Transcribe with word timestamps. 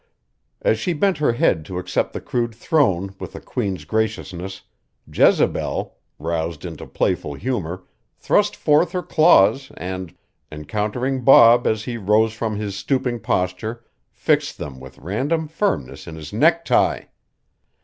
As 0.63 0.79
she 0.79 0.93
bent 0.93 1.19
her 1.19 1.33
head 1.33 1.63
to 1.65 1.77
accept 1.77 2.11
the 2.11 2.21
crude 2.21 2.55
throne 2.55 3.13
with 3.19 3.35
a 3.35 3.39
queen's 3.39 3.85
graciousness, 3.85 4.63
Jezebel, 5.05 5.95
roused 6.17 6.65
into 6.65 6.87
playful 6.87 7.35
humor, 7.35 7.83
thrust 8.17 8.55
forth 8.55 8.93
her 8.93 9.03
claws 9.03 9.71
and, 9.77 10.15
encountering 10.51 11.23
Bob 11.23 11.67
as 11.67 11.83
he 11.83 11.97
rose 11.97 12.33
from 12.33 12.55
his 12.55 12.75
stooping 12.75 13.19
posture, 13.19 13.85
fixed 14.09 14.57
them 14.57 14.79
with 14.79 14.97
random 14.97 15.47
firmness 15.47 16.07
in 16.07 16.15
his 16.15 16.33
necktie. 16.33 17.01